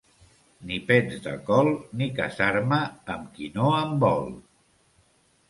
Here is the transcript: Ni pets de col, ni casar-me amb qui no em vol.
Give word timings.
Ni 0.69 0.77
pets 0.87 1.19
de 1.25 1.33
col, 1.49 1.69
ni 1.99 2.07
casar-me 2.21 2.81
amb 3.17 3.29
qui 3.37 3.53
no 3.61 3.71
em 3.83 3.95
vol. 4.07 4.27